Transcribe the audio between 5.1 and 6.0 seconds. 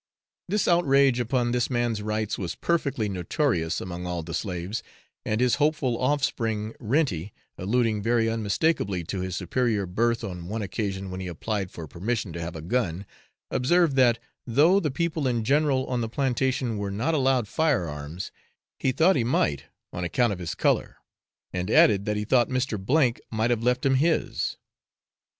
and his hopeful